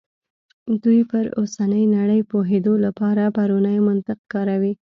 [0.83, 4.73] دوی پر اوسنۍ نړۍ پوهېدو لپاره پرونی منطق کاروي.